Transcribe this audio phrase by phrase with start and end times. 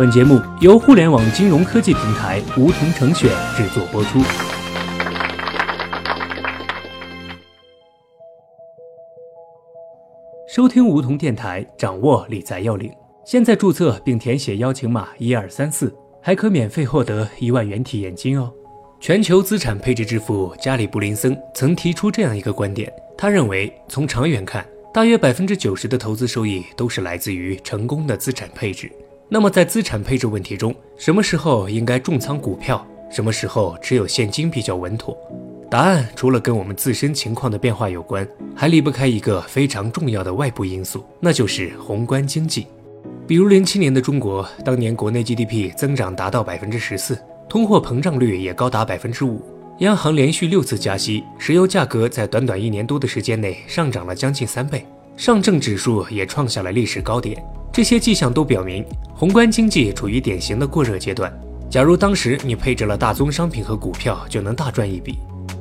[0.00, 4.18] 本节目由互联网金融科技平台梧桐城选制作播出。
[10.48, 12.90] 收听梧桐电台，掌握理财要领。
[13.26, 18.50] 现在注册并填写邀请码一二三四，还可免费获得一万元体验金哦。
[19.00, 28.90] 全球资产配置之父加里·布林森曾提出这样一个观点，他认为从长远看，大约百分之九十的投资收益都是来自于成功的资产配置。
[29.32, 35.16] 那么在资产配置问题中，什么时候应该重仓股票，什么时候持有现金比较稳妥？
[35.70, 38.26] 答案除了跟我们自身情况的变化有关，
[38.56, 42.66] 还离不开一个非常重要的外部因素，那就是宏观经济。
[43.24, 47.16] 比如零七年的中国，当年国内 GDP 增长达到百分之十四，
[47.48, 49.40] 通货膨胀率也高达百分之五，
[49.78, 54.84] 央行连续六次加息，石油价格在短短一年多的时间内上涨了将近三倍，
[55.16, 57.40] 上证指数也创下了历史高点。
[57.80, 58.84] 这些迹象都表明，
[59.14, 61.32] 宏观经济处于典型的过热阶段。
[61.70, 65.14] 假如当时你配置了大宗商品和股票，就能大赚一笔；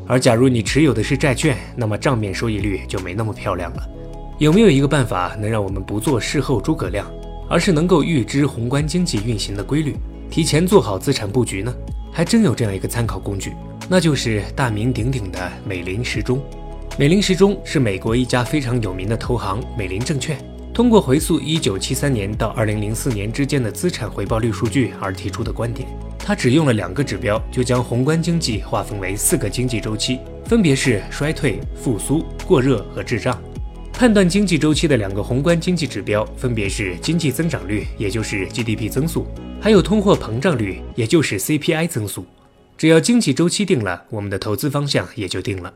[0.06, 3.90] 而假如你持有的是债券，那么账面收益率就没那么漂亮了。
[4.38, 7.10] 有没有一个办法能让我们不做事后诸葛亮，
[7.50, 9.96] 而是能够预知宏观经济运行的规律，
[10.30, 11.74] 提前做好资产布局呢？
[12.12, 13.54] 还真有这样一个参考工具，
[13.88, 16.42] 那就是大名鼎鼎的美林时钟。
[16.98, 20.38] 美林时钟是美国一家非常有名的投行美林证券。
[20.80, 25.86] 通过回溯1973年到2004年之间的资产回报率数据而提出的观点，
[26.18, 33.38] 他只用了两个指标，就将宏观经济划分为四个经济周期，分别是衰退、复苏、过热和滞胀。
[33.92, 39.28] 判断经济周期的两个宏观经济指标分别是经济增长率，也就是 GDP 增速，
[39.60, 42.26] 还有通货膨胀率，也就是 CPI 增速。
[42.78, 45.74] 只要经济周期定了，我们的投资方向也就定了。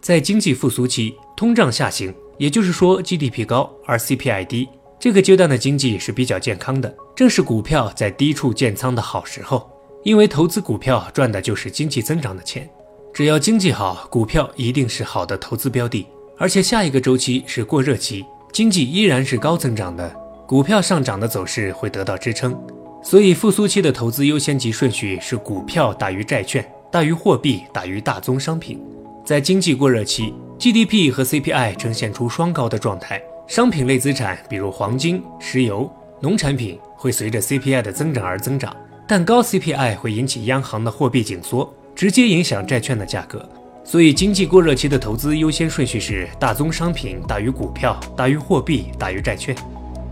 [0.00, 2.14] 在经济复苏期，通胀下行。
[2.38, 9.68] 也就是说，GDP 高而 CPI 低，这个阶段的经济是比较健康的，正是股票在低处建仓的好时候。
[10.04, 12.70] 因为投资股票赚的就是经济增长的钱，
[13.12, 16.06] 只要经济好，股票一定是好的投资标的。
[16.38, 20.08] 而且下一个周期是过热期，经济依然是高增长的，
[20.46, 22.56] 股票上涨的走势会得到支撑。
[23.02, 28.80] 所以复苏期的投资优先级顺序是股票大于债券，大于货币，大于大宗商品。
[29.24, 30.32] 在经济过热期。
[30.58, 35.88] GDP 和 CPI 呈现出双高的状态，商品类资产，比如黄金、石油、
[36.20, 38.76] 农产品，会随着 CPI 的增长而增长，
[39.06, 43.48] 但高 CPI 会引起央行的货币紧缩，直接影响债券的价格。
[43.84, 49.54] 所以，经济过热期的投资优先顺序是大宗商品大于股票，大于货币，大于债券。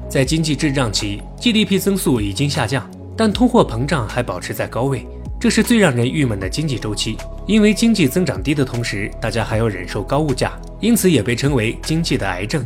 [0.09, 5.05] 在经济滞胀期，GDP 增速已经下降，但通货膨胀还保持在高位。
[5.39, 7.17] 这是最让人郁闷的经济周期，
[7.47, 12.65] 因为经济增长低的同时，大家还要忍受高物价，因此也被称为经济的癌症。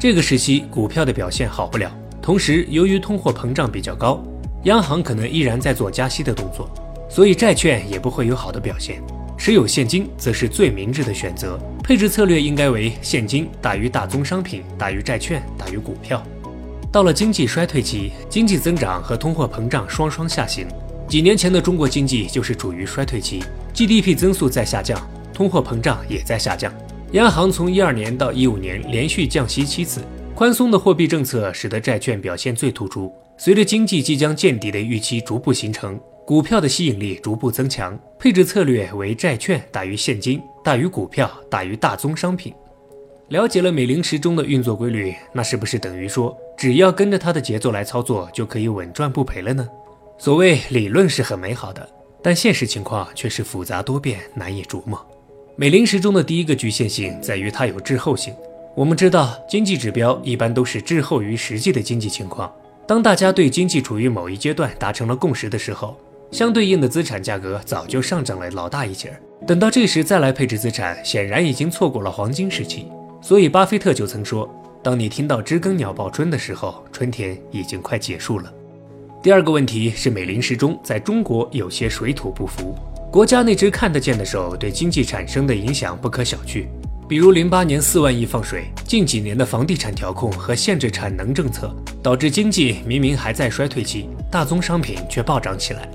[0.00, 1.90] 这个时期股票的表现好不了，
[2.22, 4.22] 同时由于通货膨胀比较高，
[4.64, 6.68] 央行可能依然在做加息的动作，
[7.08, 9.02] 所以债券也不会有好的表现。
[9.38, 16.22] 持有现金则是最明智的选择，配置策略应该为现金大于大宗商品，大于债券，大于股票。
[16.90, 20.66] 到了经济衰退期，经济增长和通货膨胀双双下行。
[21.08, 23.40] 几年前的中国经济就是处于衰退期
[23.72, 25.00] ，GDP 增速在下降，
[25.32, 26.72] 通货膨胀也在下降。
[27.12, 30.02] 央行从一二年到一五年连续降息七次，
[30.34, 33.12] 宽松的货币政策使得债券表现最突出。
[33.38, 42.52] 随着经济即将见底的预期逐步形成，股票的吸引力逐步增强，配置策略为债券大于现金，大于股票，大于大宗商品。
[43.28, 49.68] 了解了美林时钟的运作规律，那是不是等于说只要跟着它的节奏来操作，就可以稳赚不赔了呢？
[50.18, 51.86] 所谓理论是很美好的，
[52.22, 54.98] 但现实情况却是复杂多变，难以琢磨。
[55.56, 58.34] 美林时钟的第一个局限性在于它有滞后性。
[58.74, 62.52] 我们知道，经济指标一般都是滞后于实际的经济情况。
[62.86, 65.98] 当大家对经济处于某一阶段达成了共识的时候，
[66.30, 69.20] 相对应的资产价格早就上涨了老大一截儿。
[69.46, 72.86] 等到这时再来配置资产，显然已经错过了黄金时期。
[73.22, 74.48] 所以，巴菲特就曾说
[74.82, 78.52] ：“当你听到知更鸟报春的时候，春天已经快结束了。”
[79.26, 82.78] 第二个问题是，美林时钟在中国有些水土不服。
[83.10, 86.64] 国家那只看得见的手对经济产生的影响不可小觑。
[87.08, 95.88] 比如，零八年四万亿放水，近几年的房地产调控和限制产能政策，导致经济明明还在衰退期，大宗商品却暴涨起来。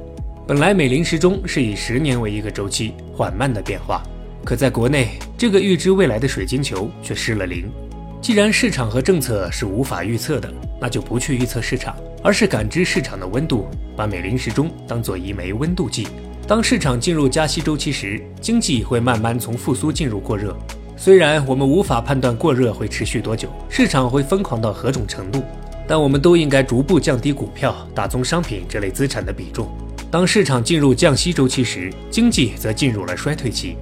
[0.45, 4.03] 本来美林时钟是以十年为一个周期，缓慢的变化，
[4.43, 7.71] 可在国内，这个预知未来的水晶球却失了灵。
[8.21, 10.47] 既然市场和政策是无法预测的，
[10.79, 11.95] 那就不去预测市场。
[12.23, 16.07] 而是感知市场的温度，把美林时钟当做一枚温度计。
[16.47, 20.55] 当市场进入加息周期时，经济会慢慢从复苏进入过热。
[20.95, 25.41] 虽然我们无法判断过热会持续多久，市场会疯狂到何种程度，
[25.87, 29.67] 但我们都应该逐步降低股票、大宗商品这类资产的比重。
[30.11, 33.77] 当市场进入降息周期时，经济则进入了衰退期。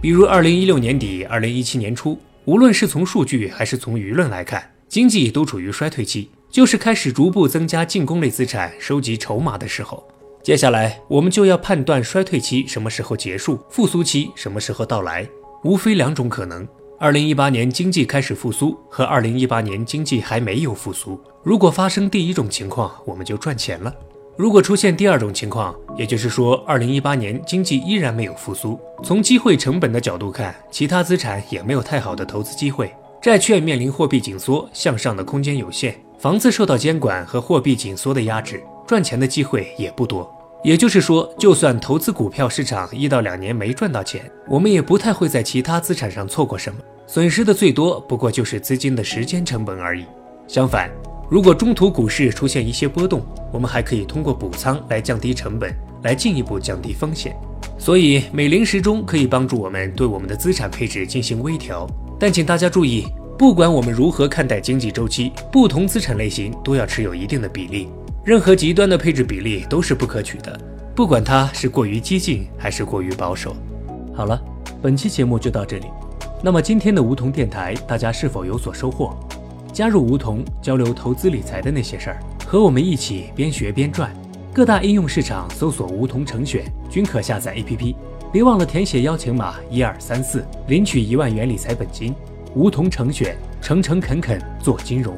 [0.00, 10.02] 比如二零一六年底、二零一七年初，无论是从数据还是从舆论来看，经济都处于衰退期，就是开始逐步增加进攻类资产、收集筹码的时候。
[10.42, 15.24] 接下来，我们就要判断衰退期什么时候结束，复苏期什么时候到来。
[15.62, 16.66] 无非两种可能：
[16.98, 21.20] 二零一八年经济开始复苏和二零一八年经济还没有复苏。
[21.44, 23.92] 如果发生第一种情况，我们就赚钱了；
[24.34, 32.90] 如果出现第二种情况，也就是说二零一八年经济依然没有复苏，从机会成本的角度看，其他资产也没有太好的投资机会，
[33.20, 38.62] 债券面临货币紧缩，向上的空间有限；房子受到监管和货币紧缩的压制。
[38.86, 40.28] 赚钱的机会也不多，
[40.64, 50.04] 也就是说，就算投资股票市场一到两年没赚到钱，我们也不太会在其他资产上错过什么，损失的最多不过就是资金的时间成本而已。
[50.48, 50.90] 相反，
[51.32, 57.34] 如果中途股市出现一些波动，我们还可以通过补仓来降低成本，来进一步降低风险。
[57.78, 61.88] 所以，美林时钟可以帮助我们对我们的资产配置进行微调。
[62.20, 63.06] 但请大家注意，
[63.38, 67.88] 不管我们如何看待经济周期，不同资产类型都要持有一定的比例。
[68.26, 70.60] 任何极端的配置比例都是不可取的，
[70.94, 73.56] 不管它是过于激进还是过于保守。
[74.12, 74.38] 好了，
[74.82, 75.86] 本期节目就到这里。
[76.42, 79.18] 那么今天的梧桐电台，大家是否有所收获？
[79.72, 84.12] 加入梧桐，交流投资理财的那些事儿，和我们一起边学边赚。
[84.52, 87.94] 各大应用市场搜索“梧桐成选”，均可下载 APP。
[88.30, 92.14] 别忘了填写邀请码一二三四，领取一万元理财本金。
[92.54, 95.16] 梧桐成选，诚诚恳恳做金融。